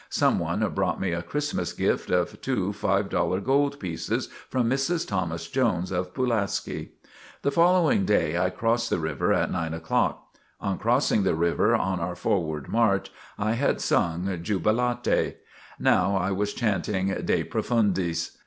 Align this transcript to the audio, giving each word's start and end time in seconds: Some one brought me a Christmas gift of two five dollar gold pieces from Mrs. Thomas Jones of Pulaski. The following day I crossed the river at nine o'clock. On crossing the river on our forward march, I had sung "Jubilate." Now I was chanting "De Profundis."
Some 0.09 0.39
one 0.39 0.67
brought 0.73 0.99
me 0.99 1.11
a 1.11 1.21
Christmas 1.21 1.73
gift 1.73 2.09
of 2.09 2.41
two 2.41 2.73
five 2.73 3.07
dollar 3.07 3.39
gold 3.39 3.79
pieces 3.79 4.29
from 4.49 4.67
Mrs. 4.67 5.07
Thomas 5.07 5.47
Jones 5.47 5.91
of 5.91 6.11
Pulaski. 6.15 6.93
The 7.43 7.51
following 7.51 8.03
day 8.03 8.35
I 8.35 8.49
crossed 8.49 8.89
the 8.89 8.97
river 8.97 9.31
at 9.31 9.51
nine 9.51 9.75
o'clock. 9.75 10.33
On 10.59 10.79
crossing 10.79 11.21
the 11.21 11.35
river 11.35 11.75
on 11.75 11.99
our 11.99 12.15
forward 12.15 12.67
march, 12.67 13.11
I 13.37 13.51
had 13.51 13.79
sung 13.79 14.39
"Jubilate." 14.41 15.37
Now 15.77 16.15
I 16.15 16.31
was 16.31 16.55
chanting 16.55 17.09
"De 17.23 17.43
Profundis." 17.43 18.39